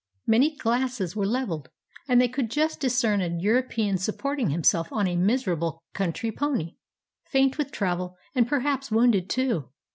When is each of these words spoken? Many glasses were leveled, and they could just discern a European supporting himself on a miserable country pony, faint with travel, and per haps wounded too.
Many 0.25 0.55
glasses 0.55 1.15
were 1.15 1.27
leveled, 1.27 1.69
and 2.07 2.19
they 2.19 2.27
could 2.27 2.49
just 2.49 2.79
discern 2.79 3.21
a 3.21 3.27
European 3.39 3.99
supporting 3.99 4.49
himself 4.49 4.91
on 4.91 5.07
a 5.07 5.15
miserable 5.15 5.77
country 5.93 6.31
pony, 6.31 6.77
faint 7.25 7.59
with 7.59 7.69
travel, 7.71 8.17
and 8.33 8.47
per 8.47 8.61
haps 8.61 8.89
wounded 8.89 9.29
too. 9.29 9.69